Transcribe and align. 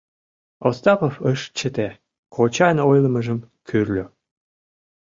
—Остапов 0.67 1.15
ыш 1.31 1.41
чыте, 1.57 1.87
кочан 2.35 2.77
ойлымыжым 2.89 3.39
кӱрльӧ. 3.67 4.05